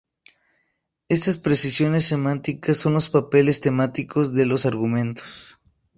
Estas 1.09 1.37
precisiones 1.37 2.05
semánticas 2.05 2.77
son 2.77 2.93
los 2.95 3.07
papeles 3.11 3.61
temáticos 3.61 4.33
de 4.33 4.47
los 4.47 4.65
argumentos. 4.65 5.59